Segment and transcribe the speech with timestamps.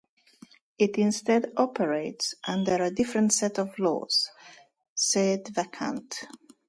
[0.79, 4.31] It instead operates under a different set of laws
[4.95, 6.25] "sede vacante".